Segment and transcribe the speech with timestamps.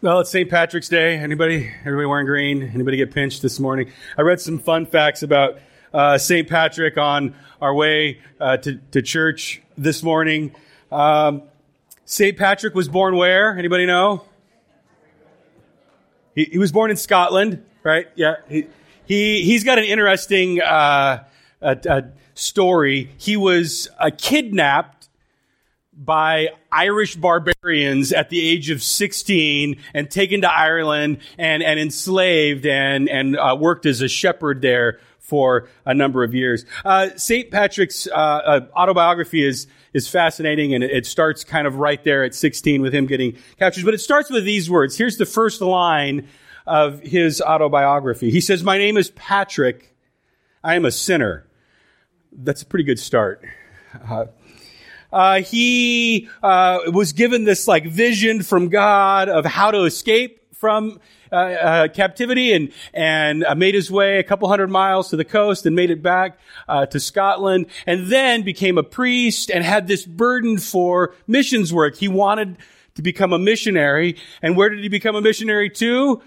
[0.00, 0.48] Well, it's St.
[0.48, 1.16] Patrick's Day.
[1.16, 2.62] Anybody, everybody wearing green?
[2.62, 3.90] Anybody get pinched this morning?
[4.16, 5.58] I read some fun facts about
[5.92, 6.48] uh, St.
[6.48, 10.54] Patrick on our way uh, to, to church this morning.
[10.92, 11.42] Um,
[12.04, 12.38] St.
[12.38, 13.58] Patrick was born where?
[13.58, 14.24] Anybody know?
[16.36, 18.06] He, he, was born in Scotland, right?
[18.14, 18.36] Yeah.
[18.48, 18.68] He,
[19.04, 21.24] he, he's got an interesting uh,
[22.34, 23.10] story.
[23.18, 24.97] He was uh, kidnapped
[25.98, 32.66] by Irish barbarians at the age of 16 and taken to Ireland and, and enslaved
[32.66, 36.64] and, and uh, worked as a shepherd there for a number of years.
[36.84, 37.50] Uh, St.
[37.50, 42.34] Patrick's uh, uh, autobiography is, is fascinating and it starts kind of right there at
[42.34, 43.84] 16 with him getting captured.
[43.84, 44.96] But it starts with these words.
[44.96, 46.28] Here's the first line
[46.66, 48.30] of his autobiography.
[48.30, 49.96] He says, My name is Patrick.
[50.62, 51.46] I am a sinner.
[52.30, 53.44] That's a pretty good start.
[55.12, 61.00] Uh, he uh, was given this like vision from God of how to escape from
[61.30, 65.24] uh, uh captivity and and uh, made his way a couple hundred miles to the
[65.24, 69.86] coast and made it back uh, to Scotland and then became a priest and had
[69.86, 71.96] this burden for missions work.
[71.96, 72.56] He wanted
[72.94, 76.20] to become a missionary, and where did he become a missionary to?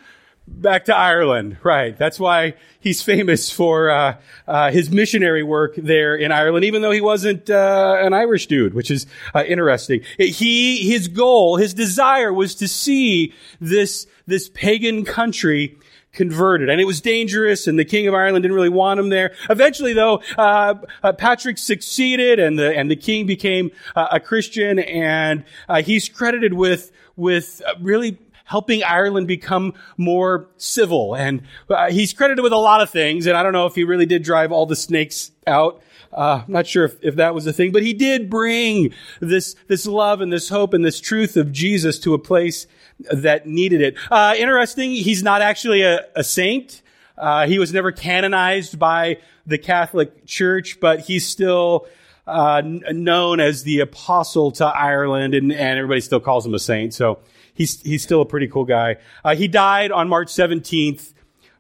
[0.52, 1.98] Back to Ireland, right?
[1.98, 6.92] That's why he's famous for uh, uh, his missionary work there in Ireland, even though
[6.92, 10.02] he wasn't uh, an Irish dude, which is uh, interesting.
[10.18, 15.78] He, his goal, his desire was to see this this pagan country
[16.14, 16.70] converted.
[16.70, 19.34] And it was dangerous, and the King of Ireland didn't really want him there.
[19.50, 24.80] Eventually, though, uh, uh, Patrick succeeded, and the and the king became uh, a Christian,
[24.80, 28.18] and uh, he's credited with with really
[28.52, 31.16] helping Ireland become more civil.
[31.16, 33.86] And uh, he's credited with a lot of things, and I don't know if he
[33.86, 35.82] really did drive all the snakes out.
[36.12, 39.56] Uh, I'm not sure if, if that was the thing, but he did bring this,
[39.68, 42.68] this love and this hope and this truth of Jesus to a place
[43.10, 43.96] that needed it.
[44.12, 46.82] Uh, interesting, he's not actually a, a saint.
[47.18, 51.88] Uh, he was never canonized by the Catholic Church, but he's still
[52.28, 56.94] uh, known as the apostle to Ireland, and, and everybody still calls him a saint.
[56.94, 57.20] So
[57.54, 58.98] he's, he's still a pretty cool guy.
[59.24, 61.14] Uh, he died on March 17th,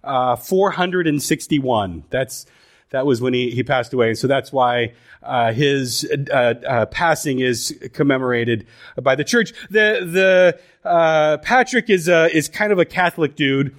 [0.04, 2.04] uh, 461.
[2.10, 2.46] That's,
[2.90, 4.10] that was when he, he passed away.
[4.10, 4.94] And so that's why
[5.24, 8.68] uh, his uh, uh, passing is commemorated
[9.02, 9.54] by the church.
[9.70, 13.76] The, the uh, Patrick is, is kind of a Catholic dude.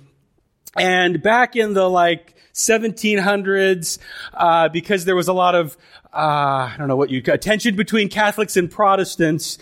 [0.78, 3.98] And back in the like 1700s,
[4.34, 5.76] uh, because there was a lot of
[6.14, 9.56] uh, I don't know what you tension between Catholics and Protestants.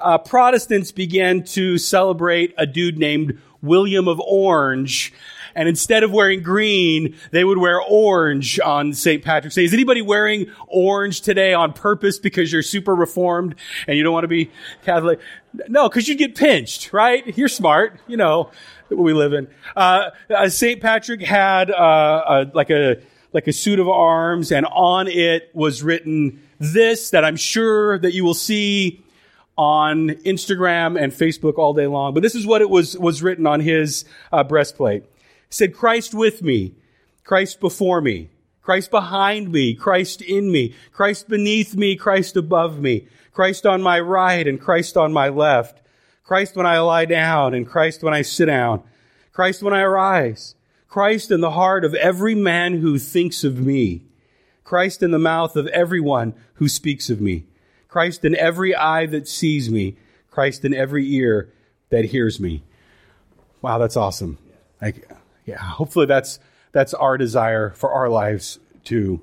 [0.00, 5.12] Uh, Protestants began to celebrate a dude named William of Orange.
[5.54, 9.22] And instead of wearing green, they would wear orange on St.
[9.22, 9.64] Patrick's Day.
[9.64, 13.54] Is anybody wearing orange today on purpose because you're super reformed
[13.86, 14.50] and you don't want to be
[14.84, 15.20] Catholic?
[15.68, 17.36] No, because you'd get pinched, right?
[17.36, 18.50] You're smart, you know,
[18.88, 19.48] what we live in.
[19.76, 20.80] Uh, uh St.
[20.80, 22.96] Patrick had uh, a, like a
[23.32, 28.12] like a suit of arms, and on it was written this that I'm sure that
[28.12, 29.02] you will see
[29.56, 32.14] on Instagram and Facebook all day long.
[32.14, 35.04] But this is what it was, was written on his uh, breastplate.
[35.52, 36.72] Said, Christ with me,
[37.24, 38.30] Christ before me,
[38.62, 44.00] Christ behind me, Christ in me, Christ beneath me, Christ above me, Christ on my
[44.00, 45.82] right and Christ on my left,
[46.24, 48.82] Christ when I lie down and Christ when I sit down,
[49.32, 50.54] Christ when I arise,
[50.88, 54.06] Christ in the heart of every man who thinks of me.
[54.64, 57.44] Christ in the mouth of everyone who speaks of me.
[57.88, 59.98] Christ in every eye that sees me.
[60.30, 61.52] Christ in every ear
[61.90, 62.62] that hears me.
[63.60, 64.38] Wow, that's awesome.
[64.80, 65.10] Like,
[65.44, 66.38] yeah, hopefully that's
[66.72, 69.20] that's our desire for our lives too.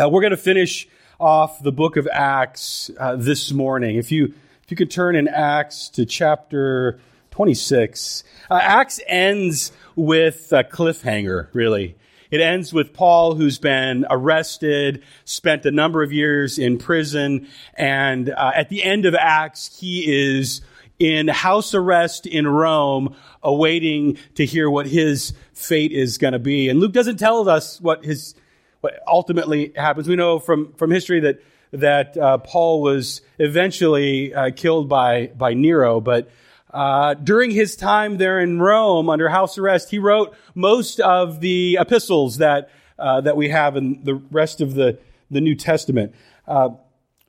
[0.00, 3.96] Uh, we're going to finish off the book of Acts uh, this morning.
[3.96, 8.24] If you if you could turn in Acts to chapter 26.
[8.50, 11.96] Uh, Acts ends with a cliffhanger, really.
[12.30, 18.30] It ends with Paul, who's been arrested, spent a number of years in prison, and
[18.30, 20.60] uh, at the end of Acts, he is
[21.00, 26.68] in house arrest in Rome, awaiting to hear what his fate is going to be.
[26.68, 28.34] And Luke doesn't tell us what his
[28.82, 30.06] what ultimately happens.
[30.06, 31.42] We know from from history that
[31.72, 36.30] that uh, Paul was eventually uh, killed by by Nero, but
[36.72, 41.78] uh, during his time there in Rome under house arrest, he wrote most of the
[41.80, 44.98] epistles that uh, that we have in the rest of the
[45.30, 46.14] the New Testament.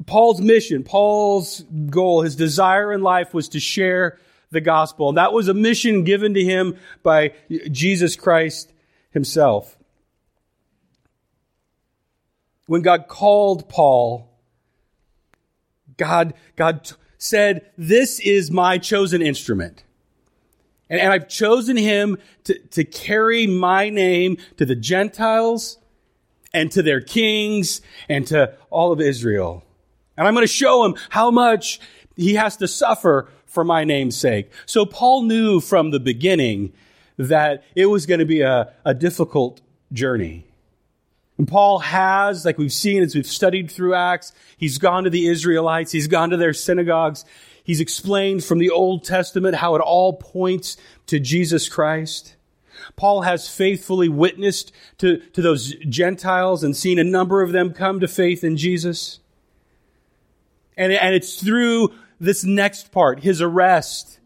[0.06, 4.20] Paul's mission, Paul's goal, his desire in life was to share
[4.52, 7.34] the gospel, and that was a mission given to him by
[7.72, 8.72] Jesus Christ
[9.12, 9.78] Himself.
[12.68, 14.30] When God called Paul,
[15.98, 19.84] God God said, This is my chosen instrument.
[20.90, 25.78] And, and I've chosen him to, to carry my name to the Gentiles
[26.54, 29.64] and to their kings and to all of Israel.
[30.22, 31.80] And I'm going to show him how much
[32.16, 34.52] he has to suffer for my name's sake.
[34.68, 36.74] So Paul knew from the beginning
[37.18, 40.46] that it was going to be a, a difficult journey.
[41.40, 45.26] And Paul has, like we've seen as we've studied through Acts, he's gone to the
[45.26, 47.26] Israelites, he's gone to their synagogues,
[47.64, 50.78] he's explained from the Old Testament how it all points
[51.08, 52.36] to Jesus Christ.
[52.96, 58.00] Paul has faithfully witnessed to, to those Gentiles and seen a number of them come
[58.02, 59.18] to faith in Jesus.
[60.82, 64.20] And, and it's through this next part, his arrest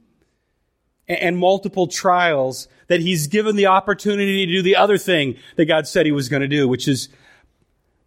[1.05, 5.65] and, and multiple trials, that he's given the opportunity to do the other thing that
[5.65, 7.09] God said he was going to do, which is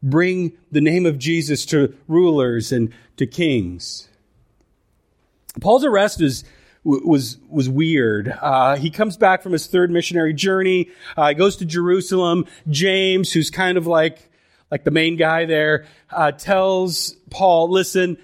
[0.02, 4.08] bring the name of Jesus to rulers and to kings.
[5.60, 6.42] Paul's arrest is
[6.84, 8.28] was was weird.
[8.40, 10.88] Uh, he comes back from his third missionary journey.
[11.18, 12.46] Uh, he goes to Jerusalem.
[12.70, 14.30] James, who's kind of like
[14.70, 18.16] like the main guy there, uh, tells Paul, "Listen,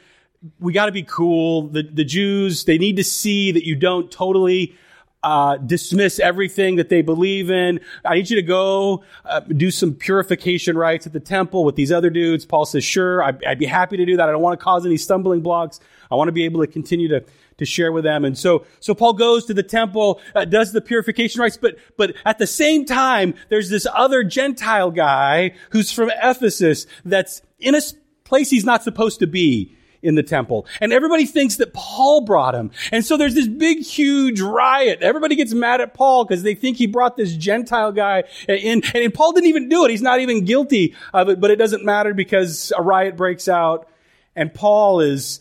[0.60, 1.68] we got to be cool.
[1.68, 4.76] The the Jews they need to see that you don't totally
[5.24, 7.80] uh, dismiss everything that they believe in.
[8.04, 11.90] I need you to go uh, do some purification rites at the temple with these
[11.90, 12.44] other dudes.
[12.44, 14.28] Paul says, sure, I'd, I'd be happy to do that.
[14.28, 15.80] I don't want to cause any stumbling blocks.
[16.10, 17.24] I want to be able to continue to
[17.56, 18.24] to share with them.
[18.24, 22.14] And so, so Paul goes to the temple, uh, does the purification rites, but, but
[22.24, 27.80] at the same time, there's this other Gentile guy who's from Ephesus that's in a
[28.24, 30.66] place he's not supposed to be in the temple.
[30.80, 32.70] And everybody thinks that Paul brought him.
[32.92, 35.00] And so there's this big, huge riot.
[35.02, 38.82] Everybody gets mad at Paul because they think he brought this Gentile guy in.
[38.94, 39.90] And Paul didn't even do it.
[39.90, 43.88] He's not even guilty of it, but it doesn't matter because a riot breaks out
[44.36, 45.40] and Paul is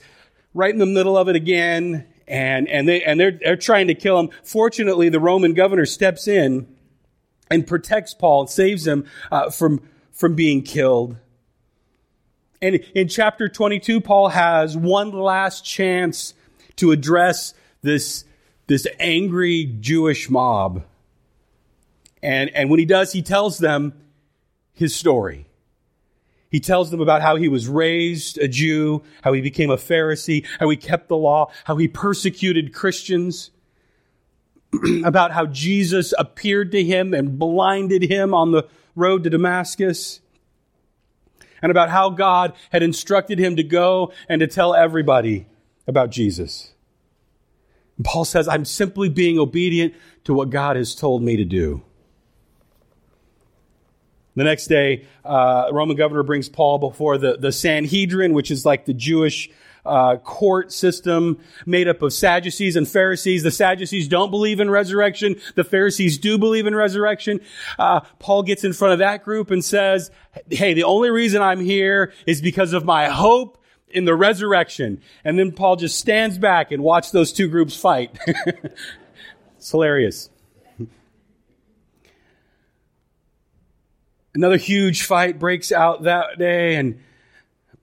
[0.54, 2.08] right in the middle of it again.
[2.28, 4.30] And, and they, and they're, they're trying to kill him.
[4.44, 6.68] Fortunately, the Roman governor steps in
[7.52, 9.82] and protects Paul and saves him uh, from,
[10.12, 11.18] from being killed.
[12.64, 16.34] And in chapter 22, Paul has one last chance
[16.78, 18.24] to address this,
[18.68, 20.86] this angry Jewish mob.
[22.22, 23.92] And, and when he does, he tells them
[24.72, 25.46] his story.
[26.50, 30.46] He tells them about how he was raised a Jew, how he became a Pharisee,
[30.58, 33.52] how he kept the law, how he persecuted Christians,
[35.04, 40.22] about how Jesus appeared to him and blinded him on the road to Damascus
[41.64, 45.48] and about how God had instructed him to go and to tell everybody
[45.88, 46.74] about Jesus.
[47.98, 49.96] And Paul says, I'm simply being obedient
[50.26, 51.82] to what God has told me to do.
[54.36, 58.86] The next day, uh, Roman governor brings Paul before the, the Sanhedrin, which is like
[58.86, 59.50] the Jewish
[59.86, 63.44] uh, court system made up of Sadducees and Pharisees.
[63.44, 65.36] The Sadducees don't believe in resurrection.
[65.56, 67.42] The Pharisees do believe in resurrection.
[67.78, 70.12] Uh, Paul gets in front of that group and says,
[70.50, 73.60] "Hey, the only reason I'm here is because of my hope."
[73.90, 75.04] In the resurrection.
[75.24, 78.18] And then Paul just stands back and watches those two groups fight.
[79.56, 80.32] it's hilarious.
[84.34, 87.00] Another huge fight breaks out that day, and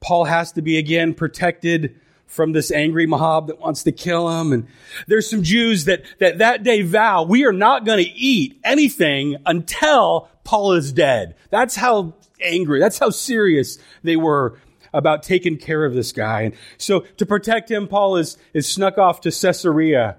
[0.01, 1.95] Paul has to be again protected
[2.25, 4.51] from this angry mob that wants to kill him.
[4.53, 4.67] And
[5.07, 9.35] there's some Jews that, that that day vow, we are not going to eat anything
[9.45, 11.35] until Paul is dead.
[11.49, 14.57] That's how angry, that's how serious they were
[14.93, 16.41] about taking care of this guy.
[16.41, 20.17] And so to protect him, Paul is, is snuck off to Caesarea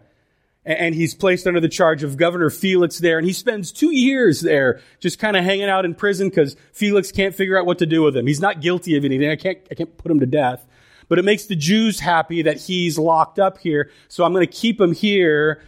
[0.64, 3.19] and he's placed under the charge of Governor Felix there.
[3.19, 7.11] And he spends two years there just kind of hanging out in prison because Felix
[7.11, 8.26] can't figure out what to do with him.
[8.26, 9.28] He's not guilty of anything.
[9.28, 10.66] I can't, I can't put him to death.
[11.09, 13.90] But it makes the Jews happy that he's locked up here.
[14.09, 15.62] So I'm going to keep him here.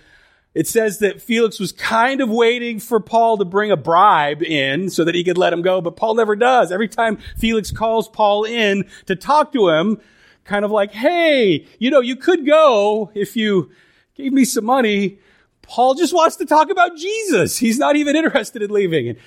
[0.55, 4.89] It says that Felix was kind of waiting for Paul to bring a bribe in
[4.89, 6.71] so that he could let him go, but Paul never does.
[6.71, 10.01] Every time Felix calls Paul in to talk to him,
[10.45, 13.73] kind of like, hey, you know, you could go if you
[14.15, 15.19] gave me some money.
[15.63, 17.59] Paul just wants to talk about Jesus.
[17.59, 19.09] He's not even interested in leaving.
[19.09, 19.19] And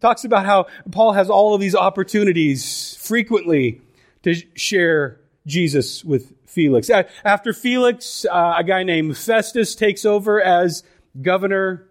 [0.00, 3.80] talks about how Paul has all of these opportunities frequently
[4.22, 6.90] to share Jesus with Felix.
[7.24, 10.82] After Felix, uh, a guy named Festus takes over as
[11.22, 11.88] governor.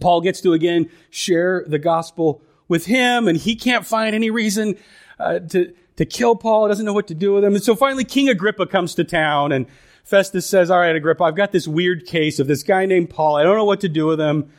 [0.00, 4.76] Paul gets to again share the gospel with him, and he can't find any reason
[5.18, 6.66] uh, to to kill Paul.
[6.66, 7.54] He doesn't know what to do with him.
[7.54, 9.66] And so finally, King Agrippa comes to town, and
[10.04, 13.36] Festus says, All right, Agrippa, I've got this weird case of this guy named Paul.
[13.36, 14.52] I don't know what to do with him.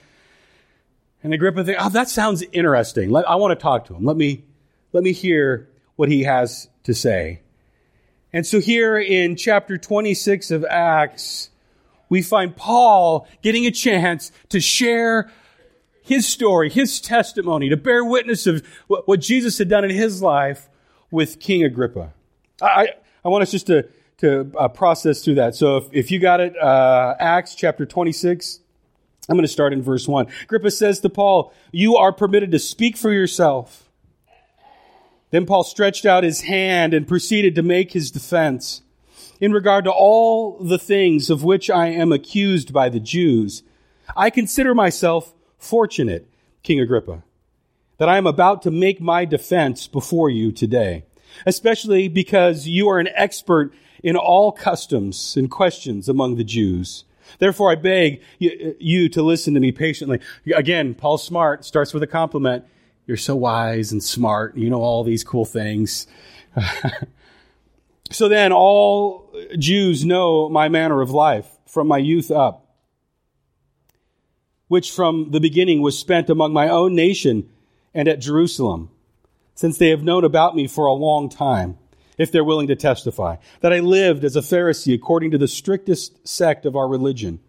[1.23, 3.09] And Agrippa thinks, Oh, that sounds interesting.
[3.09, 4.05] Let, I want to talk to him.
[4.05, 4.43] Let me,
[4.91, 7.41] let me hear what he has to say.
[8.31, 11.50] And so here in chapter 26 of Acts,
[12.09, 15.31] we find Paul getting a chance to share
[16.01, 20.67] his story, his testimony, to bear witness of what, Jesus had done in his life
[21.12, 22.13] with King Agrippa.
[22.62, 22.89] I,
[23.23, 23.88] I want us just to,
[24.23, 25.53] to uh, process through that.
[25.53, 28.61] So if, if you got it, uh, Acts chapter 26,
[29.27, 30.27] I'm going to start in verse 1.
[30.43, 33.89] Agrippa says to Paul, You are permitted to speak for yourself.
[35.31, 38.81] Then Paul stretched out his hand and proceeded to make his defense
[39.41, 43.63] in regard to all the things of which I am accused by the Jews.
[44.15, 46.29] I consider myself fortunate,
[46.61, 47.23] King Agrippa,
[47.97, 51.03] that I am about to make my defense before you today,
[51.45, 53.73] especially because you are an expert
[54.03, 57.05] in all customs and questions among the Jews.
[57.39, 60.19] Therefore, I beg uh, you to listen to me patiently.
[60.53, 62.65] Again, Paul Smart starts with a compliment.
[63.07, 64.55] You're so wise and smart.
[64.55, 66.05] You know all these cool things.
[68.12, 72.63] so then, all Jews know my manner of life from my youth up
[74.74, 77.48] which from the beginning was spent among my own nation
[77.93, 78.89] and at Jerusalem,
[79.53, 81.77] since they have known about me for a long time,
[82.17, 86.27] if they're willing to testify, that I lived as a Pharisee according to the strictest
[86.27, 87.39] sect of our religion.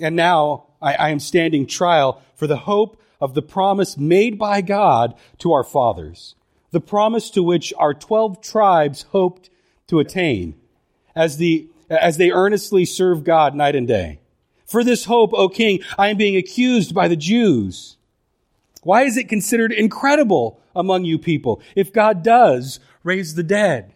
[0.00, 4.60] And now I, I am standing trial for the hope of the promise made by
[4.60, 6.34] God to our fathers,
[6.70, 9.50] the promise to which our 12 tribes hoped
[9.88, 10.54] to attain
[11.14, 14.20] as, the, as they earnestly serve God night and day.
[14.66, 17.96] For this hope, O king, I am being accused by the Jews.
[18.82, 23.92] Why is it considered incredible among you people if God does raise the dead?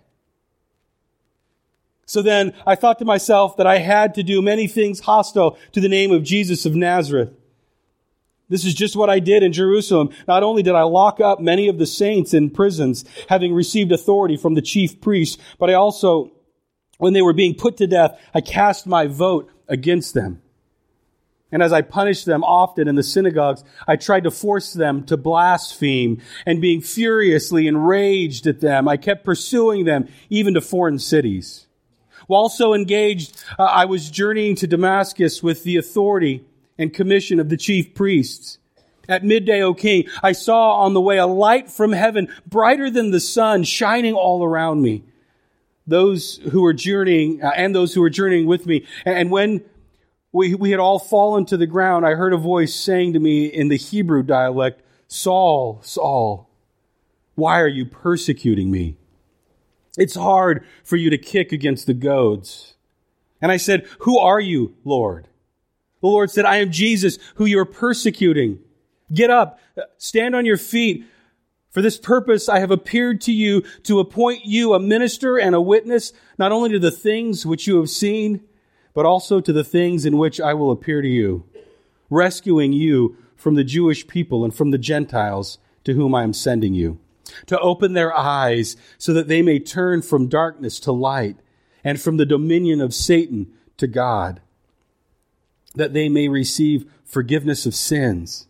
[2.06, 5.80] So then I thought to myself that I had to do many things hostile to
[5.80, 7.30] the name of Jesus of Nazareth.
[8.48, 10.10] This is just what I did in Jerusalem.
[10.26, 14.36] Not only did I lock up many of the saints in prisons, having received authority
[14.36, 16.32] from the chief priests, but I also,
[16.98, 20.42] when they were being put to death, I cast my vote against them.
[21.52, 25.16] And as I punished them often in the synagogues, I tried to force them to
[25.16, 26.20] blaspheme.
[26.46, 31.66] And being furiously enraged at them, I kept pursuing them even to foreign cities.
[32.26, 36.44] While so engaged, uh, I was journeying to Damascus with the authority
[36.78, 38.58] and commission of the chief priests.
[39.08, 43.10] At midday, O king, I saw on the way a light from heaven, brighter than
[43.10, 45.02] the sun, shining all around me.
[45.84, 48.86] Those who were journeying, uh, and those who were journeying with me.
[49.04, 49.64] And when
[50.32, 52.06] we, we had all fallen to the ground.
[52.06, 56.48] I heard a voice saying to me in the Hebrew dialect, Saul, Saul,
[57.34, 58.96] why are you persecuting me?
[59.98, 62.74] It's hard for you to kick against the goads.
[63.42, 65.26] And I said, Who are you, Lord?
[66.00, 68.60] The Lord said, I am Jesus, who you are persecuting.
[69.12, 69.58] Get up,
[69.98, 71.04] stand on your feet.
[71.70, 75.60] For this purpose I have appeared to you to appoint you a minister and a
[75.60, 78.42] witness, not only to the things which you have seen,
[78.94, 81.44] but also to the things in which I will appear to you,
[82.08, 86.74] rescuing you from the Jewish people and from the Gentiles to whom I am sending
[86.74, 86.98] you,
[87.46, 91.36] to open their eyes so that they may turn from darkness to light
[91.82, 94.40] and from the dominion of Satan to God,
[95.74, 98.46] that they may receive forgiveness of sins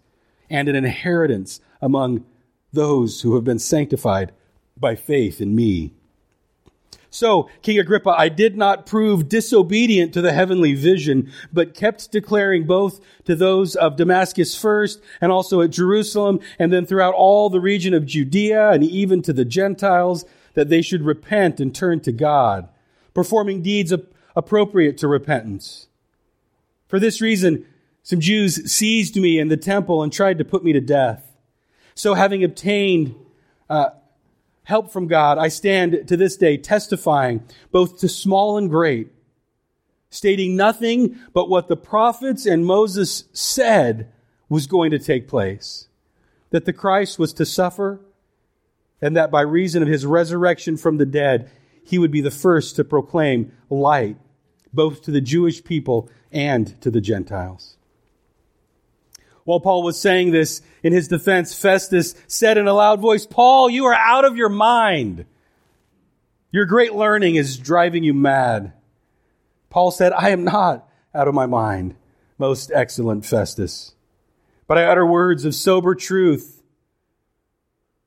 [0.49, 2.25] and an inheritance among
[2.73, 4.33] those who have been sanctified
[4.77, 5.93] by faith in me.
[7.13, 12.67] So, King Agrippa, I did not prove disobedient to the heavenly vision, but kept declaring
[12.67, 17.61] both to those of Damascus first and also at Jerusalem and then throughout all the
[17.61, 20.25] region of Judea and even to the Gentiles
[20.55, 22.69] that they should repent and turn to God,
[23.13, 23.93] performing deeds
[24.37, 25.89] appropriate to repentance.
[26.87, 27.67] For this reason,
[28.05, 31.27] some Jews seized me in the temple and tried to put me to death.
[31.95, 33.17] So having obtained
[33.69, 33.91] uh,
[34.71, 39.09] help from God, I stand to this day testifying both to small and great,
[40.11, 44.13] stating nothing but what the prophets and Moses said
[44.49, 45.89] was going to take place.
[46.51, 48.01] That the Christ was to suffer,
[49.03, 51.51] and that by reason of his resurrection from the dead,
[51.85, 54.19] he would be the first to proclaim light,
[54.73, 57.77] both to the Jewish people and to the Gentiles.
[59.51, 63.69] While Paul was saying this in his defense, Festus said in a loud voice, Paul,
[63.69, 65.27] you are out of your mind.
[66.53, 68.73] Your great learning is driving you mad.
[69.69, 71.97] Paul said, I am not out of my mind,
[72.39, 73.93] most excellent Festus,
[74.69, 76.63] but I utter words of sober truth.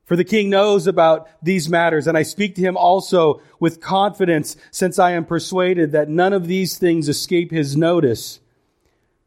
[0.06, 4.56] For the king knows about these matters, and I speak to him also with confidence,
[4.72, 8.40] since I am persuaded that none of these things escape his notice.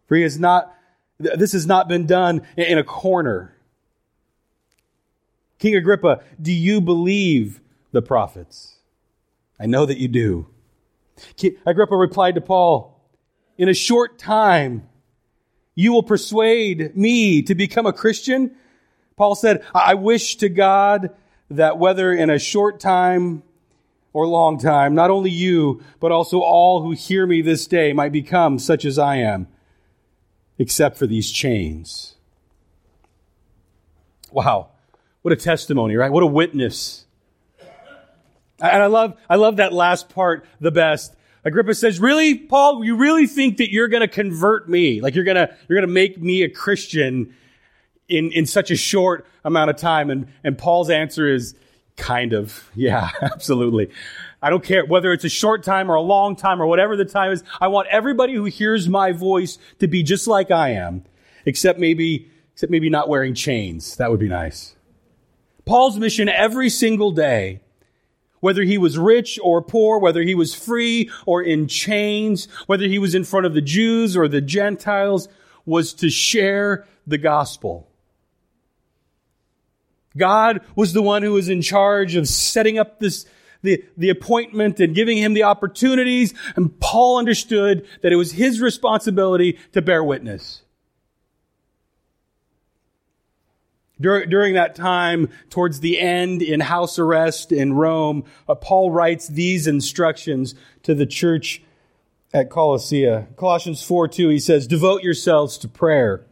[0.06, 0.72] For he has not
[1.18, 3.56] this has not been done in a corner.
[5.58, 7.60] King Agrippa, do you believe
[7.92, 8.76] the prophets?
[9.58, 10.48] I know that you do.
[11.64, 13.00] Agrippa replied to Paul,
[13.56, 14.86] in a short time
[15.74, 18.56] you will persuade me to become a Christian?
[19.16, 21.10] Paul said, I wish to God
[21.50, 23.42] that whether in a short time
[24.12, 28.12] or long time, not only you, but also all who hear me this day might
[28.12, 29.48] become such as I am,
[30.58, 32.14] except for these chains.
[34.32, 34.70] Wow.
[35.22, 36.10] What a testimony, right?
[36.10, 37.06] What a witness.
[38.60, 41.14] And I love, I love that last part the best.
[41.44, 45.00] Agrippa says, really, Paul, you really think that you're going to convert me?
[45.00, 47.34] Like you're going to, you're going to make me a Christian
[48.08, 50.10] in, in such a short amount of time?
[50.10, 51.54] And, and Paul's answer is
[51.96, 53.90] kind of, yeah, absolutely.
[54.42, 57.04] I don't care whether it's a short time or a long time or whatever the
[57.04, 57.42] time is.
[57.60, 61.04] I want everybody who hears my voice to be just like I am,
[61.44, 63.96] except maybe, except maybe not wearing chains.
[63.96, 64.76] That would be nice.
[65.64, 67.60] Paul's mission every single day
[68.40, 72.98] whether he was rich or poor, whether he was free or in chains, whether he
[72.98, 75.28] was in front of the Jews or the Gentiles,
[75.64, 77.88] was to share the gospel.
[80.16, 83.26] God was the one who was in charge of setting up this,
[83.66, 86.32] the, the appointment and giving him the opportunities.
[86.56, 90.62] And Paul understood that it was his responsibility to bear witness.
[94.00, 99.26] Dur- during that time, towards the end in house arrest in Rome, uh, Paul writes
[99.26, 101.62] these instructions to the church
[102.32, 103.24] at Colossae.
[103.36, 106.26] Colossians 4 2, he says, Devote yourselves to prayer,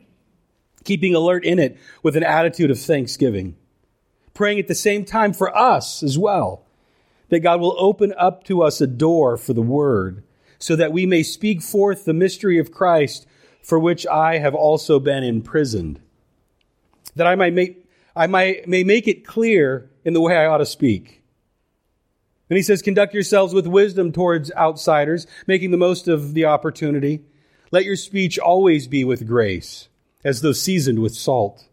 [0.84, 3.56] keeping alert in it with an attitude of thanksgiving.
[4.34, 6.63] Praying at the same time for us as well,
[7.28, 10.22] that God will open up to us a door for the word,
[10.58, 13.26] so that we may speak forth the mystery of Christ,
[13.62, 16.00] for which I have also been imprisoned
[17.16, 20.58] that I might make, I might, may make it clear in the way I ought
[20.58, 21.22] to speak.
[22.50, 27.22] And he says, conduct yourselves with wisdom towards outsiders, making the most of the opportunity.
[27.70, 29.88] Let your speech always be with grace,
[30.24, 31.66] as though seasoned with salt,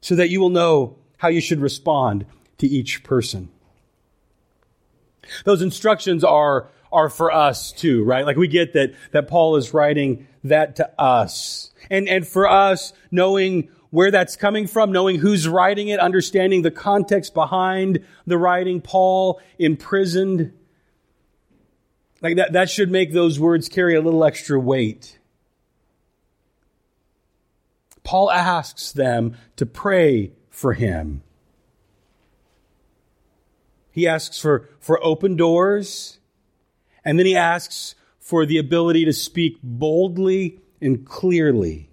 [0.00, 2.26] so that you will know how you should respond
[2.58, 3.50] to each person.
[5.44, 8.24] Those instructions are, are for us too, right?
[8.24, 11.72] Like we get that, that Paul is writing that to us.
[11.90, 16.70] And, and for us, knowing where that's coming from, knowing who's writing it, understanding the
[16.70, 20.52] context behind the writing, Paul imprisoned.
[22.20, 25.18] Like that, that should make those words carry a little extra weight.
[28.04, 31.22] Paul asks them to pray for him.
[33.94, 36.18] He asks for, for open doors,
[37.04, 41.88] and then he asks for the ability to speak boldly and clearly.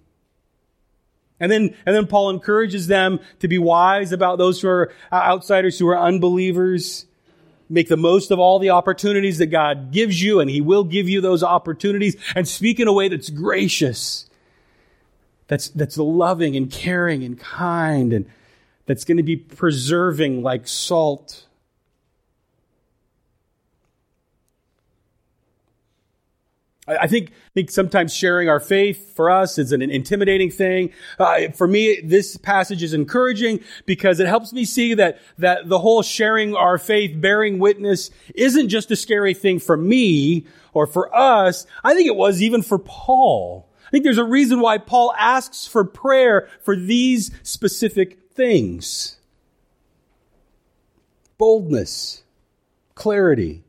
[1.38, 5.78] And then, and then Paul encourages them to be wise about those who are outsiders,
[5.78, 7.06] who are unbelievers.
[7.68, 11.08] Make the most of all the opportunities that God gives you, and He will give
[11.08, 14.28] you those opportunities, and speak in a way that's gracious,
[15.46, 18.26] that's, that's loving and caring and kind, and
[18.86, 21.46] that's going to be preserving like salt.
[27.00, 30.90] I think, I think sometimes sharing our faith for us is an intimidating thing.
[31.18, 35.78] Uh, for me, this passage is encouraging because it helps me see that, that the
[35.78, 41.14] whole sharing our faith, bearing witness isn't just a scary thing for me or for
[41.14, 41.66] us.
[41.84, 43.68] I think it was even for Paul.
[43.86, 49.18] I think there's a reason why Paul asks for prayer for these specific things.
[51.36, 52.22] Boldness,
[52.94, 53.64] clarity.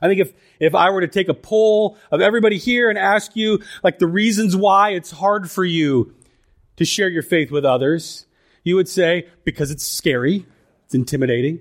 [0.00, 3.36] I think if, if I were to take a poll of everybody here and ask
[3.36, 6.14] you, like, the reasons why it's hard for you
[6.76, 8.26] to share your faith with others,
[8.64, 10.46] you would say, because it's scary,
[10.84, 11.60] it's intimidating,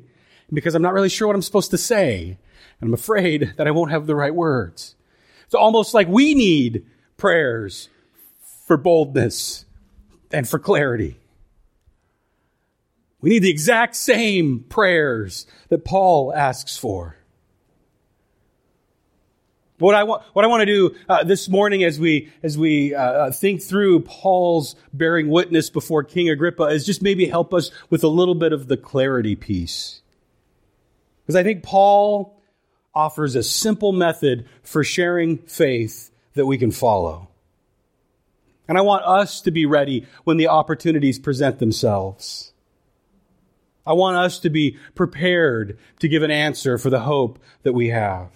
[0.51, 2.37] because I'm not really sure what I'm supposed to say,
[2.79, 4.95] and I'm afraid that I won't have the right words.
[5.45, 6.85] It's almost like we need
[7.17, 7.89] prayers
[8.65, 9.65] for boldness
[10.31, 11.17] and for clarity.
[13.21, 17.17] We need the exact same prayers that Paul asks for.
[19.79, 22.57] But what I want, what I want to do uh, this morning, as we as
[22.57, 27.53] we uh, uh, think through Paul's bearing witness before King Agrippa, is just maybe help
[27.53, 30.01] us with a little bit of the clarity piece,
[31.21, 32.41] because I think Paul
[32.93, 37.29] offers a simple method for sharing faith that we can follow.
[38.67, 42.51] And I want us to be ready when the opportunities present themselves.
[43.85, 47.87] I want us to be prepared to give an answer for the hope that we
[47.87, 48.29] have.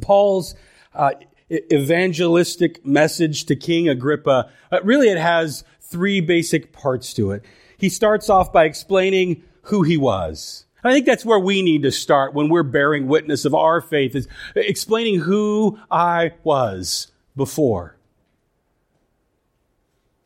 [0.00, 0.54] Paul's
[0.94, 1.12] uh,
[1.50, 7.44] evangelistic message to King Agrippa, uh, really it has three basic parts to it.
[7.78, 10.64] He starts off by explaining who he was.
[10.82, 14.14] I think that's where we need to start when we're bearing witness of our faith
[14.14, 17.96] is explaining who I was before.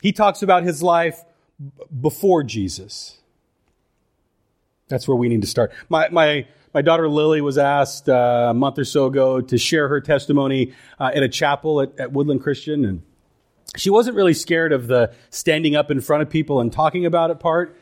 [0.03, 1.25] He talks about his life
[2.01, 3.19] before Jesus.
[4.89, 5.73] That's where we need to start.
[5.89, 9.89] My, my, my daughter Lily was asked uh, a month or so ago to share
[9.89, 13.03] her testimony uh, at a chapel at, at Woodland Christian, and
[13.77, 17.31] she wasn't really scared of the standing up in front of people and talking about
[17.31, 17.77] it part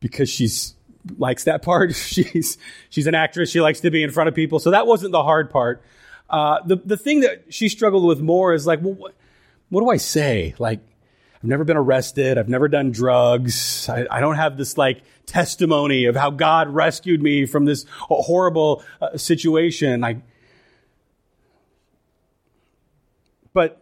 [0.00, 0.74] because she's
[1.16, 1.94] likes that part.
[1.94, 2.58] she's
[2.90, 3.50] she's an actress.
[3.50, 5.82] She likes to be in front of people, so that wasn't the hard part.
[6.28, 9.14] Uh, the the thing that she struggled with more is like, well, what,
[9.70, 10.54] what do I say?
[10.58, 10.80] Like,
[11.38, 12.36] I've never been arrested.
[12.36, 13.88] I've never done drugs.
[13.88, 18.82] I, I don't have this like testimony of how God rescued me from this horrible
[19.00, 20.02] uh, situation.
[20.02, 20.22] I,
[23.52, 23.80] but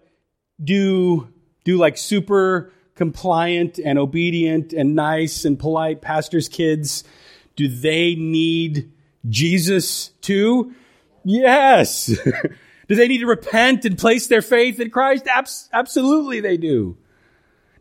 [0.62, 1.28] do
[1.64, 7.04] do like super compliant and obedient and nice and polite pastors' kids?
[7.56, 8.92] Do they need
[9.28, 10.74] Jesus too?
[11.24, 12.06] Yes.
[12.88, 15.26] do they need to repent and place their faith in Christ?
[15.26, 16.98] Abs- absolutely, they do.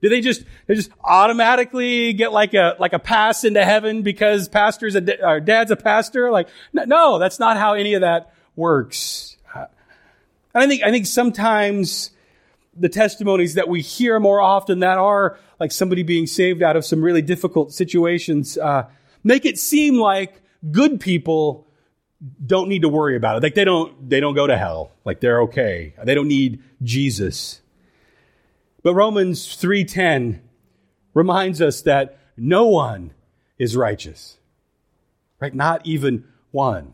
[0.01, 4.47] Do they just they just automatically get like a like a pass into heaven because
[4.47, 6.31] pastor's a or dad's a pastor?
[6.31, 9.37] Like no, that's not how any of that works.
[9.53, 12.11] And I think I think sometimes
[12.75, 16.83] the testimonies that we hear more often that are like somebody being saved out of
[16.85, 18.87] some really difficult situations uh,
[19.23, 21.67] make it seem like good people
[22.45, 23.43] don't need to worry about it.
[23.43, 24.91] Like they don't they don't go to hell.
[25.03, 25.93] Like they're okay.
[26.03, 27.61] They don't need Jesus.
[28.85, 30.41] But Romans 3:10
[31.15, 33.15] reminds us that no one
[33.57, 34.37] is righteous.
[35.39, 35.55] Right?
[35.55, 36.93] Not even one.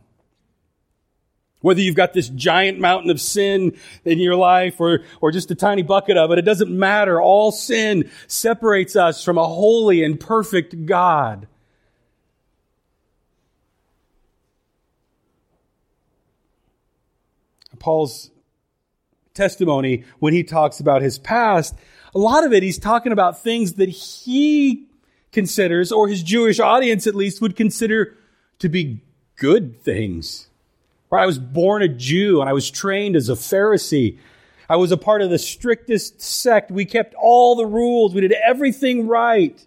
[1.60, 5.56] Whether you've got this giant mountain of sin in your life or, or just a
[5.56, 7.22] tiny bucket of it, it doesn't matter.
[7.22, 11.46] All sin separates us from a holy and perfect God.
[17.80, 18.32] Paul's
[19.34, 21.76] testimony when he talks about his past,
[22.14, 24.88] a lot of it he's talking about things that he
[25.32, 28.18] considers, or his Jewish audience at least, would consider
[28.60, 29.02] to be
[29.38, 30.48] good things.
[31.12, 34.18] I was born a Jew and I was trained as a Pharisee.
[34.70, 36.72] I was a part of the strictest sect.
[36.72, 38.14] We kept all the rules.
[38.14, 39.60] We did everything right.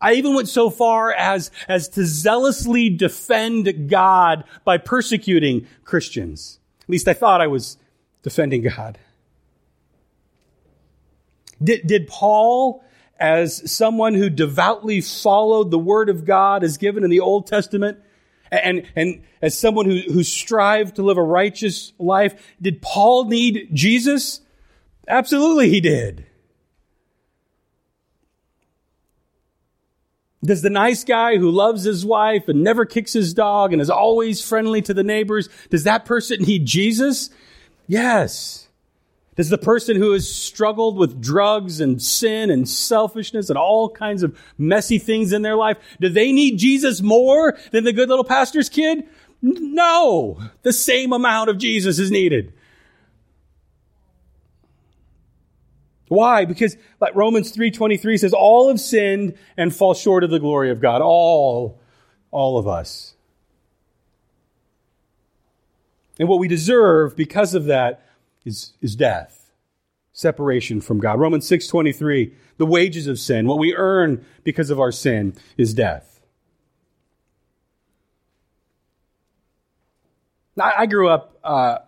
[0.00, 6.58] I even went so far as, as to zealously defend God by persecuting Christians.
[6.88, 7.76] At least I thought I was
[8.22, 8.98] defending God.
[11.62, 12.82] Did, did Paul,
[13.20, 17.98] as someone who devoutly followed the word of God as given in the Old Testament,
[18.50, 23.68] and, and as someone who, who strived to live a righteous life, did Paul need
[23.74, 24.40] Jesus?
[25.06, 26.24] Absolutely he did.
[30.44, 33.90] Does the nice guy who loves his wife and never kicks his dog and is
[33.90, 37.30] always friendly to the neighbors, does that person need Jesus?
[37.88, 38.68] Yes.
[39.34, 44.22] Does the person who has struggled with drugs and sin and selfishness and all kinds
[44.22, 48.24] of messy things in their life, do they need Jesus more than the good little
[48.24, 49.04] pastor's kid?
[49.40, 50.40] No.
[50.62, 52.52] The same amount of Jesus is needed.
[56.08, 56.44] Why?
[56.44, 60.80] Because like Romans 3:23 says all have sinned and fall short of the glory of
[60.80, 61.02] God.
[61.02, 61.80] All
[62.30, 63.14] all of us.
[66.18, 68.04] And what we deserve because of that
[68.44, 69.52] is, is death,
[70.12, 71.20] separation from God.
[71.20, 76.20] Romans 6.23, the wages of sin, what we earn because of our sin is death.
[80.60, 81.78] I, I grew up uh,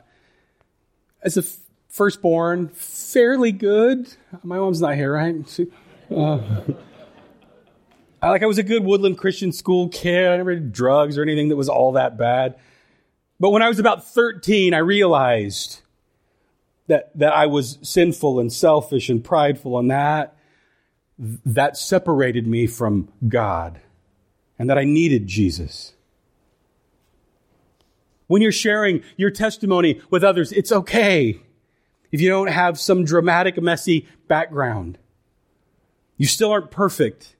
[1.22, 1.42] as a
[1.90, 4.08] firstborn, fairly good.
[4.42, 5.46] My mom's not here, right?
[5.48, 5.66] She,
[6.10, 6.38] uh,
[8.22, 10.28] I, like I was a good Woodland Christian school kid.
[10.28, 12.56] I never did drugs or anything that was all that bad.
[13.38, 15.80] But when I was about 13, I realized
[16.86, 20.36] that, that I was sinful and selfish and prideful, and that,
[21.18, 23.80] that separated me from God,
[24.58, 25.94] and that I needed Jesus.
[28.26, 31.40] When you're sharing your testimony with others, it's okay
[32.10, 34.98] if you don't have some dramatic, messy background.
[36.16, 37.36] You still aren't perfect.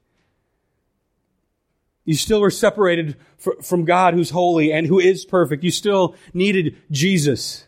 [2.05, 3.17] You still are separated
[3.63, 5.63] from God who's holy and who is perfect.
[5.63, 7.67] You still needed Jesus.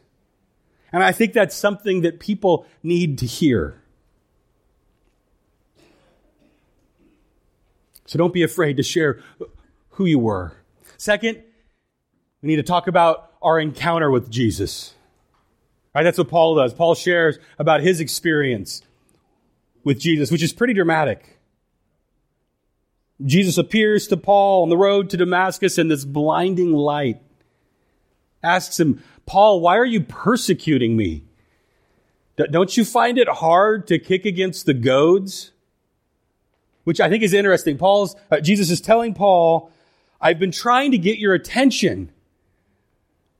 [0.92, 3.82] And I think that's something that people need to hear.
[8.06, 9.20] So don't be afraid to share
[9.90, 10.52] who you were.
[10.98, 11.42] Second,
[12.42, 14.94] we need to talk about our encounter with Jesus.
[15.94, 16.72] Right, that's what Paul does.
[16.72, 18.82] Paul shares about his experience
[19.84, 21.38] with Jesus, which is pretty dramatic.
[23.24, 27.20] Jesus appears to Paul on the road to Damascus in this blinding light.
[28.42, 31.24] Asks him, Paul, why are you persecuting me?
[32.36, 35.52] Don't you find it hard to kick against the goads?
[36.84, 37.78] Which I think is interesting.
[37.78, 39.70] Paul's, uh, Jesus is telling Paul,
[40.20, 42.10] I've been trying to get your attention.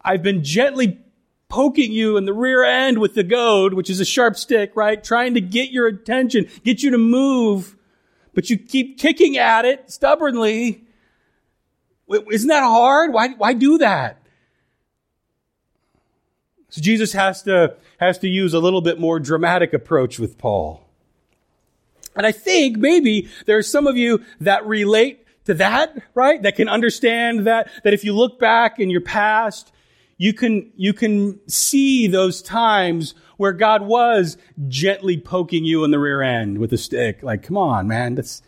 [0.00, 1.00] I've been gently
[1.52, 5.04] poking you in the rear end with the goad, which is a sharp stick, right?
[5.04, 7.76] Trying to get your attention, get you to move,
[8.32, 10.82] but you keep kicking at it stubbornly.
[12.08, 13.12] Isn't that hard?
[13.12, 14.22] Why, why do that?
[16.70, 20.82] So Jesus has to, has to use a little bit more dramatic approach with Paul.
[22.16, 26.40] And I think maybe there are some of you that relate to that, right?
[26.40, 29.70] That can understand that, that if you look back in your past,
[30.18, 34.36] you can, you can see those times where God was
[34.68, 37.22] gently poking you in the rear end with a stick.
[37.22, 38.14] Like, come on, man.
[38.14, 38.42] That's,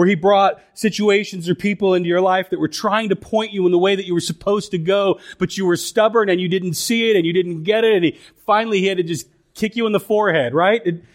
[0.00, 3.66] where he brought situations or people into your life that were trying to point you
[3.66, 6.48] in the way that you were supposed to go, but you were stubborn and you
[6.48, 7.92] didn't see it and you didn't get it.
[7.96, 10.82] And he, finally he had to just kick you in the forehead, right?
[10.82, 11.06] Did,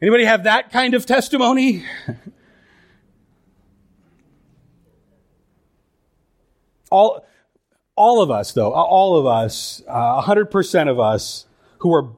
[0.00, 1.84] anybody have that kind of testimony?
[6.90, 7.26] all,
[7.96, 11.46] all of us, though, all of us, uh, 100% of us
[11.78, 12.10] who are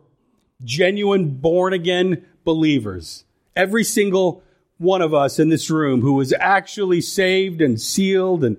[0.65, 4.43] genuine born again believers, every single
[4.79, 8.57] one of us in this room who is actually saved and sealed and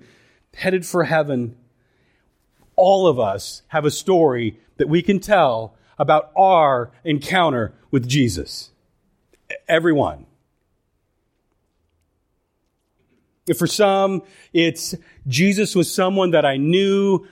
[0.54, 1.56] headed for heaven,
[2.76, 8.70] all of us have a story that we can tell about our encounter with Jesus.
[9.68, 10.26] Everyone.
[13.37, 14.94] If for some, it's
[15.26, 17.26] Jesus was someone that I knew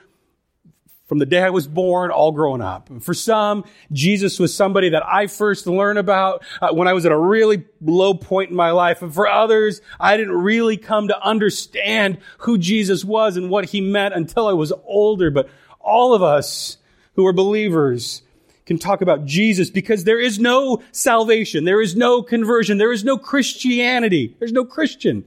[1.07, 2.90] from the day I was born, all growing up.
[3.00, 7.12] For some, Jesus was somebody that I first learned about uh, when I was at
[7.12, 9.02] a really low point in my life.
[9.02, 13.81] And for others, I didn't really come to understand who Jesus was and what he
[13.81, 15.31] meant until I was older.
[15.31, 15.48] But
[15.79, 16.79] all of us
[17.14, 18.22] who are believers
[18.66, 21.64] can talk about Jesus because there is no salvation.
[21.64, 22.79] There is no conversion.
[22.79, 24.35] There is no Christianity.
[24.40, 25.24] There's no Christian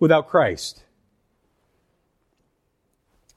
[0.00, 0.82] without Christ.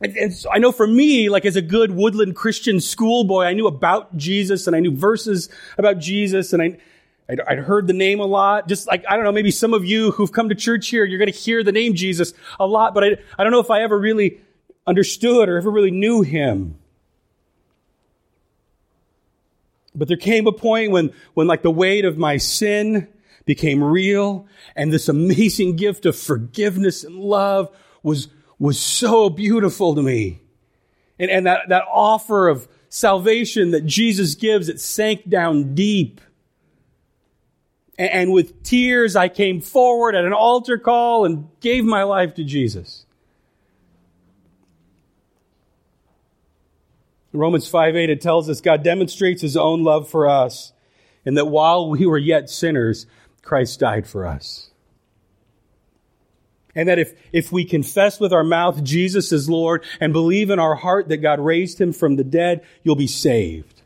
[0.02, 3.68] And, so I know for me, like as a good woodland Christian schoolboy, I knew
[3.68, 6.78] about Jesus and I knew verses about Jesus and I,
[7.30, 8.68] I'd, I'd, heard the name a lot.
[8.68, 11.20] Just like, I don't know, maybe some of you who've come to church here, you're
[11.20, 13.82] going to hear the name Jesus a lot, but I, I don't know if I
[13.82, 14.42] ever really
[14.86, 16.78] understood or ever really knew him.
[19.96, 23.08] But there came a point when, when like the weight of my sin
[23.46, 27.70] became real and this amazing gift of forgiveness and love
[28.02, 28.30] was
[28.64, 30.40] was so beautiful to me.
[31.20, 36.22] And, and that, that offer of salvation that Jesus gives, it sank down deep.
[37.98, 42.36] And, and with tears, I came forward at an altar call and gave my life
[42.36, 43.06] to Jesus.
[47.34, 50.72] Romans 5 8, it tells us God demonstrates his own love for us,
[51.26, 53.08] and that while we were yet sinners,
[53.44, 54.72] Christ died for us.
[56.76, 60.58] And that if, if we confess with our mouth Jesus is Lord and believe in
[60.58, 63.84] our heart that God raised him from the dead, you'll be saved.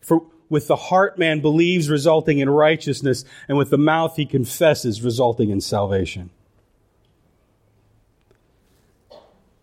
[0.00, 5.02] For with the heart man believes resulting in righteousness, and with the mouth he confesses
[5.02, 6.30] resulting in salvation.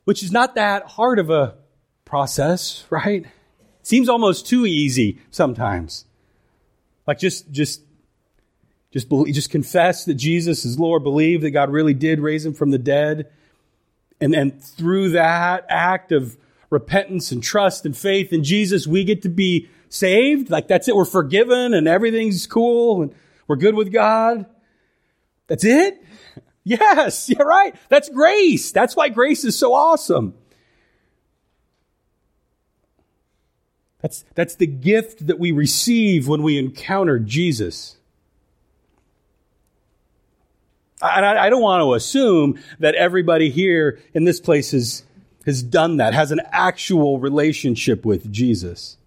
[0.03, 1.55] Which is not that hard of a
[2.05, 3.25] process, right?
[3.83, 6.05] Seems almost too easy sometimes.
[7.07, 7.81] Like just, just
[8.91, 11.03] just, believe, just confess that Jesus is Lord.
[11.03, 13.29] Believe that God really did raise him from the dead.
[14.19, 16.37] And, and through that act of
[16.69, 20.49] repentance and trust and faith in Jesus, we get to be saved.
[20.49, 20.95] Like that's it.
[20.95, 23.15] We're forgiven and everything's cool and
[23.47, 24.45] we're good with God.
[25.47, 26.03] That's it?
[26.63, 27.75] Yes, you're right.
[27.89, 28.71] That's grace.
[28.71, 30.35] That's why grace is so awesome.
[33.99, 37.97] That's, that's the gift that we receive when we encounter Jesus.
[41.01, 45.03] And I, I don't want to assume that everybody here in this place has,
[45.45, 48.97] has done that, has an actual relationship with Jesus.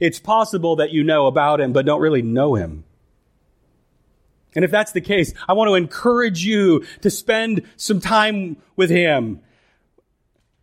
[0.00, 2.84] It's possible that you know about him, but don't really know him.
[4.54, 8.90] And if that's the case, I want to encourage you to spend some time with
[8.90, 9.40] him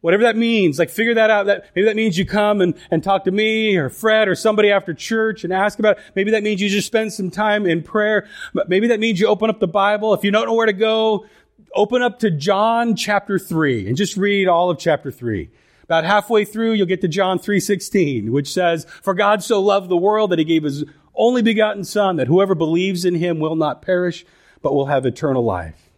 [0.03, 1.45] whatever that means, like figure that out.
[1.45, 4.69] That maybe that means you come and, and talk to me or Fred or somebody
[4.69, 6.03] after church and ask about it.
[6.13, 8.27] Maybe that means you just spend some time in prayer.
[8.67, 10.13] Maybe that means you open up the Bible.
[10.13, 11.25] If you don't know where to go,
[11.73, 15.49] open up to John chapter three and just read all of chapter three.
[15.85, 19.97] About halfway through, you'll get to John 3.16, which says, For God so loved the
[19.97, 23.81] world that he gave his only begotten son that whoever believes in him will not
[23.81, 24.25] perish,
[24.61, 25.91] but will have eternal life.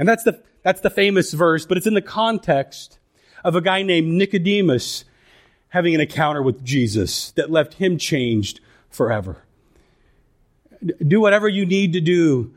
[0.00, 2.98] And that's the, that's the famous verse, but it's in the context
[3.44, 5.04] of a guy named Nicodemus
[5.68, 9.44] having an encounter with Jesus that left him changed forever.
[11.06, 12.54] Do whatever you need to do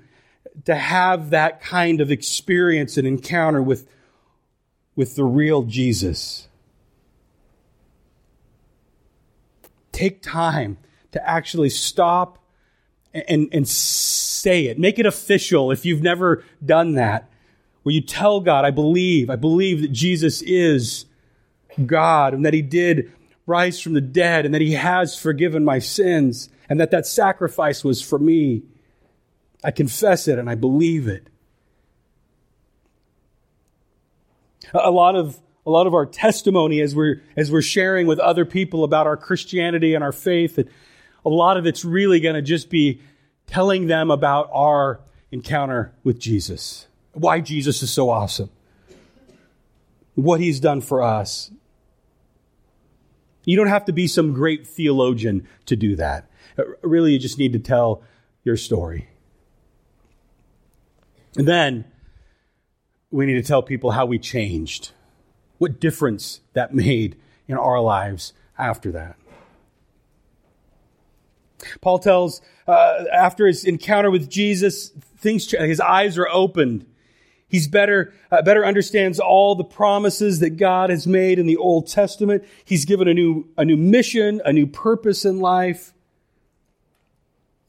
[0.66, 3.88] to have that kind of experience and encounter with,
[4.96, 6.48] with the real Jesus.
[9.92, 10.78] Take time
[11.12, 12.40] to actually stop
[13.14, 14.78] and, and say it.
[14.78, 17.30] Make it official if you've never done that.
[17.86, 21.06] Where you tell God, I believe, I believe that Jesus is
[21.86, 23.14] God and that He did
[23.46, 27.84] rise from the dead and that He has forgiven my sins and that that sacrifice
[27.84, 28.64] was for me.
[29.64, 31.28] I confess it and I believe it.
[34.74, 38.46] A lot of a lot of our testimony as we're as we're sharing with other
[38.46, 42.72] people about our Christianity and our faith, a lot of it's really going to just
[42.72, 43.00] be
[43.46, 48.50] telling them about our encounter with Jesus, why Jesus is so awesome,
[50.14, 51.50] what he's done for us.
[53.46, 56.30] You don't have to be some great theologian to do that.
[56.82, 58.02] Really, you just need to tell
[58.44, 59.08] your story.
[61.38, 61.86] And then
[63.12, 64.92] we need to tell people how we changed,
[65.58, 69.16] what difference that made in our lives after that.
[71.82, 76.86] Paul tells, uh, after his encounter with Jesus, things, his eyes are opened.
[77.48, 81.88] He's better, uh, better understands all the promises that God has made in the Old
[81.88, 82.44] Testament.
[82.64, 85.94] He's given a new, a new mission, a new purpose in life.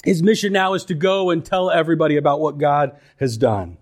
[0.02, 3.76] His mission now is to go and tell everybody about what God has done.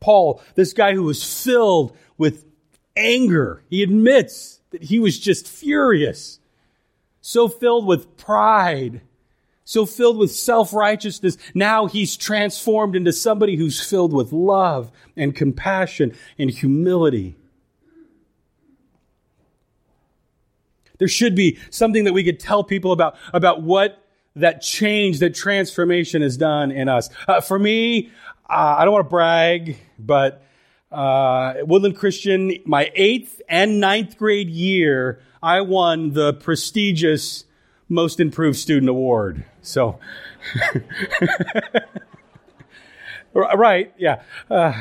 [0.00, 2.44] Paul, this guy who was filled with
[2.96, 6.40] anger, he admits that he was just furious,
[7.20, 9.00] so filled with pride,
[9.66, 11.36] so filled with self righteousness.
[11.52, 17.36] Now he's transformed into somebody who's filled with love and compassion and humility.
[20.98, 24.02] There should be something that we could tell people about, about what
[24.36, 27.10] that change, that transformation has done in us.
[27.28, 28.10] Uh, for me,
[28.48, 30.42] uh, I don't want to brag, but
[30.92, 37.44] uh, Woodland Christian, my eighth and ninth grade year, I won the prestigious
[37.88, 39.44] Most Improved Student Award.
[39.62, 39.98] So,
[43.32, 44.22] right, yeah.
[44.50, 44.72] Uh,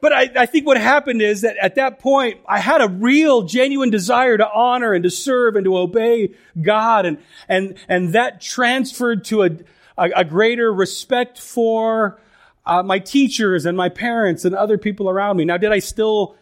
[0.00, 3.42] but I, I, think what happened is that at that point, I had a real,
[3.42, 7.06] genuine desire to honor and to serve and to obey God.
[7.06, 9.50] And, and, and that transferred to a,
[9.96, 12.20] a, a greater respect for
[12.66, 15.44] uh, my teachers and my parents and other people around me.
[15.44, 16.36] Now, did I still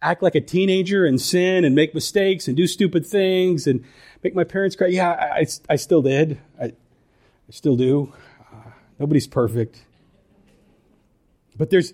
[0.00, 3.84] act like a teenager and sin and make mistakes and do stupid things and
[4.22, 4.88] make my parents cry?
[4.88, 6.38] Yeah, I, I, I still did.
[6.60, 6.72] I, I
[7.50, 8.12] still do.
[8.52, 9.84] Uh, nobody's perfect.
[11.56, 11.92] But there's,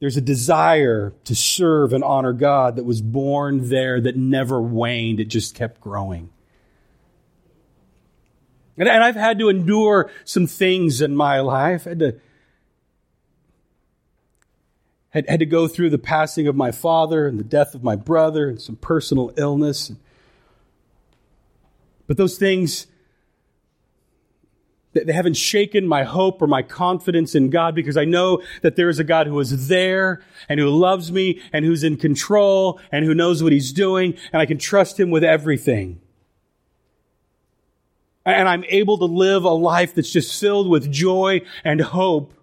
[0.00, 5.20] there's a desire to serve and honor God that was born there that never waned.
[5.20, 6.30] It just kept growing.
[8.76, 11.86] And, and I've had to endure some things in my life.
[11.86, 12.20] I had to,
[15.10, 17.96] had, had to go through the passing of my father and the death of my
[17.96, 19.92] brother and some personal illness.
[22.12, 22.88] But those things
[24.92, 28.90] they haven't shaken my hope or my confidence in God because I know that there
[28.90, 33.06] is a God who is there and who loves me and who's in control and
[33.06, 36.02] who knows what he's doing and I can trust him with everything.
[38.26, 42.34] And I'm able to live a life that's just filled with joy and hope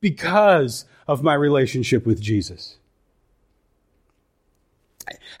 [0.00, 2.78] because of my relationship with Jesus.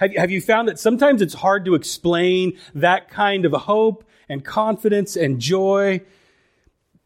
[0.00, 5.16] Have you found that sometimes it's hard to explain that kind of hope and confidence
[5.16, 6.00] and joy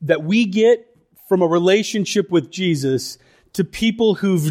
[0.01, 0.89] that we get
[1.29, 3.19] from a relationship with Jesus
[3.55, 4.51] to people who've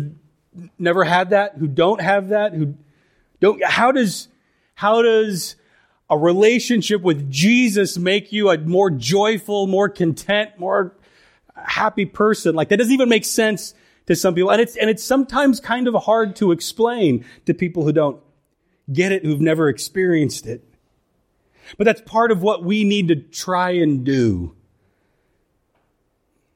[0.79, 2.75] never had that, who don't have that, who
[3.39, 4.27] don't, how does,
[4.75, 5.55] how does
[6.09, 10.95] a relationship with Jesus make you a more joyful, more content, more
[11.55, 12.55] happy person?
[12.55, 13.73] Like that doesn't even make sense
[14.11, 14.51] to some people.
[14.51, 18.21] And it's, and it's sometimes kind of hard to explain to people who don't
[18.91, 20.63] get it, who've never experienced it.
[21.77, 24.55] But that's part of what we need to try and do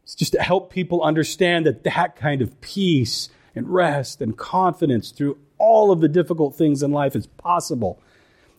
[0.06, 5.10] it's just to help people understand that that kind of peace and rest and confidence
[5.10, 8.00] through all of the difficult things in life is possible.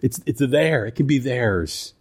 [0.03, 1.95] It's, it's there, it can be theirs.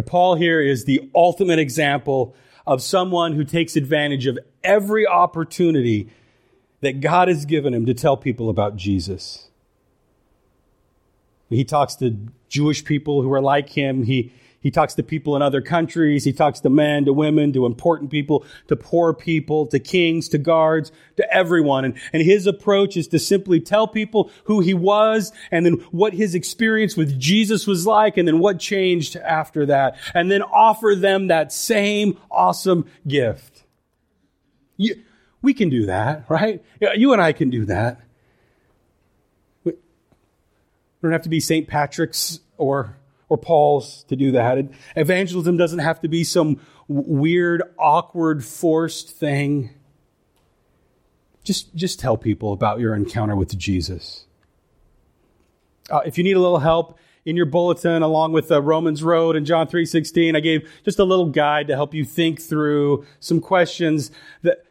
[0.00, 2.34] Paul here is the ultimate example
[2.66, 6.08] of someone who takes advantage of every opportunity
[6.80, 9.48] that God has given him to tell people about Jesus.
[11.48, 12.16] He talks to
[12.48, 14.04] Jewish people who are like him.
[14.04, 14.32] He,
[14.62, 16.24] He talks to people in other countries.
[16.24, 20.38] He talks to men, to women, to important people, to poor people, to kings, to
[20.38, 21.84] guards, to everyone.
[21.84, 26.14] And, and his approach is to simply tell people who he was and then what
[26.14, 29.96] his experience with Jesus was like and then what changed after that.
[30.14, 33.64] And then offer them that same awesome gift.
[34.76, 35.02] You,
[35.42, 36.64] we can do that, right?
[36.80, 38.00] You and I can do that.
[39.64, 39.72] We
[41.02, 41.66] don't have to be St.
[41.66, 42.96] Patrick's or
[43.32, 44.68] or Paul's to do that.
[44.94, 49.70] Evangelism doesn't have to be some weird, awkward, forced thing.
[51.42, 54.26] Just, just tell people about your encounter with Jesus.
[55.88, 59.34] Uh, if you need a little help in your bulletin, along with uh, Romans Road
[59.34, 63.40] and John 3.16, I gave just a little guide to help you think through some
[63.40, 64.10] questions
[64.42, 64.62] that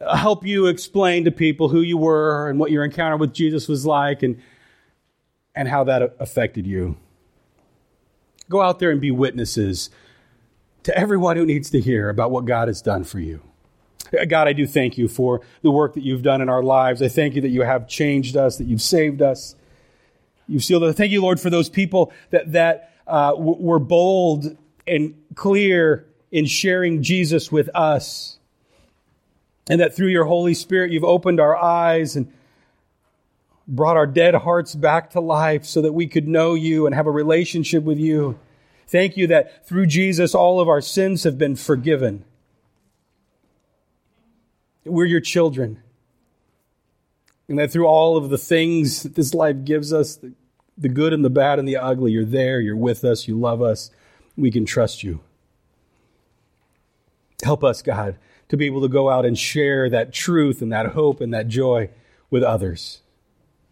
[0.00, 3.84] help you explain to people who you were and what your encounter with Jesus was
[3.84, 4.40] like and,
[5.54, 6.96] and how that affected you.
[8.52, 9.88] Go out there and be witnesses
[10.82, 13.40] to everyone who needs to hear about what God has done for you.
[14.28, 17.00] God, I do thank you for the work that you've done in our lives.
[17.00, 19.56] I thank you that you have changed us, that you've saved us.
[20.46, 20.94] You've sealed us.
[20.96, 24.54] Thank you, Lord, for those people that, that uh, were bold
[24.86, 28.38] and clear in sharing Jesus with us.
[29.70, 32.30] And that through your Holy Spirit, you've opened our eyes and
[33.66, 37.06] brought our dead hearts back to life so that we could know you and have
[37.06, 38.38] a relationship with you.
[38.86, 42.24] Thank you that through Jesus, all of our sins have been forgiven.
[44.84, 45.80] We're your children.
[47.48, 50.32] And that through all of the things that this life gives us, the,
[50.76, 53.62] the good and the bad and the ugly, you're there, you're with us, you love
[53.62, 53.90] us,
[54.36, 55.20] we can trust you.
[57.42, 58.16] Help us, God,
[58.48, 61.48] to be able to go out and share that truth and that hope and that
[61.48, 61.90] joy
[62.30, 63.01] with others.